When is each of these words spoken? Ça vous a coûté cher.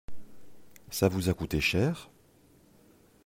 Ça 0.89 1.09
vous 1.09 1.29
a 1.29 1.33
coûté 1.35 1.61
cher. 1.61 2.09